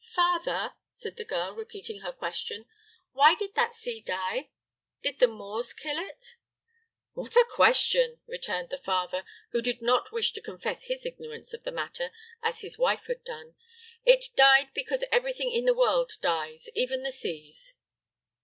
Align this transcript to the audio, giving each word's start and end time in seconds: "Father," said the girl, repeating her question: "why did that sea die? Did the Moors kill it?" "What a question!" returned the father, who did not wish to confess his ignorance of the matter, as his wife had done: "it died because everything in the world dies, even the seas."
"Father," 0.03 0.73
said 0.89 1.15
the 1.15 1.23
girl, 1.23 1.51
repeating 1.53 1.99
her 1.99 2.11
question: 2.11 2.65
"why 3.11 3.35
did 3.35 3.53
that 3.53 3.75
sea 3.75 3.99
die? 4.01 4.49
Did 5.03 5.19
the 5.19 5.27
Moors 5.27 5.73
kill 5.75 5.99
it?" 5.99 6.37
"What 7.13 7.35
a 7.35 7.45
question!" 7.47 8.19
returned 8.25 8.71
the 8.71 8.79
father, 8.79 9.25
who 9.51 9.61
did 9.61 9.79
not 9.79 10.11
wish 10.11 10.33
to 10.33 10.41
confess 10.41 10.85
his 10.85 11.05
ignorance 11.05 11.53
of 11.53 11.61
the 11.65 11.71
matter, 11.71 12.09
as 12.41 12.61
his 12.61 12.79
wife 12.79 13.05
had 13.05 13.23
done: 13.23 13.53
"it 14.03 14.29
died 14.35 14.69
because 14.73 15.05
everything 15.11 15.51
in 15.51 15.65
the 15.65 15.75
world 15.75 16.11
dies, 16.19 16.67
even 16.73 17.03
the 17.03 17.11
seas." 17.11 17.75